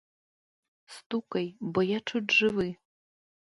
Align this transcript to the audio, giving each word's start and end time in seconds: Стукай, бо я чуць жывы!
Стукай, 0.95 1.47
бо 1.75 1.79
я 1.89 1.99
чуць 2.09 2.25
жывы! 2.39 2.69